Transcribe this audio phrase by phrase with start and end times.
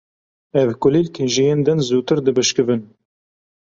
[0.61, 2.81] Ev kulîlk ji yên din zûtir dibişkivin.